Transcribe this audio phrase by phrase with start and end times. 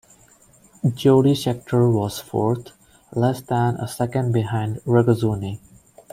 [0.95, 2.69] Jody Scheckter was fourth,
[3.11, 5.59] less than a second behind Regazzoni.